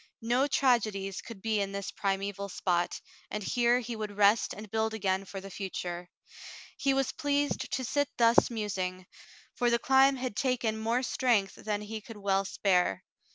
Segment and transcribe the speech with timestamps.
[0.23, 4.95] No tragedies could be in this primeval spot, and here he would rest and build
[4.95, 6.09] again for the future.
[6.75, 9.05] He was pleased to sit thus musing,
[9.53, 13.03] for the climb had taken more strength than he could well spare.